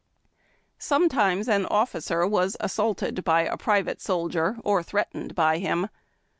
Sometimes 0.79 1.47
an 1.47 1.67
officer 1.67 2.25
was 2.25 2.57
assaulted 2.59 3.23
by 3.23 3.43
a 3.43 3.55
private 3.55 4.01
soldier 4.01 4.57
or 4.63 4.81
threatened 4.81 5.35
by 5.35 5.59
him. 5.59 5.89